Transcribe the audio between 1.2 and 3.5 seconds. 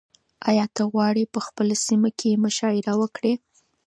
په خپله سیمه کې مشاعره وکړې؟